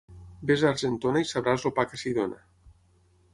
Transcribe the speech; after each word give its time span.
Ves 0.51 0.63
a 0.63 0.69
Argentona 0.75 1.21
i 1.25 1.27
sabràs 1.33 1.67
el 1.71 1.75
pa 1.81 1.85
que 1.91 2.01
s'hi 2.05 2.15
dóna. 2.17 2.41